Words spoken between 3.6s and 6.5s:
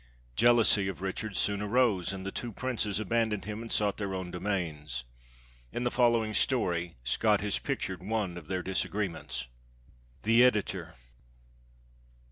and sought their own domains. In the following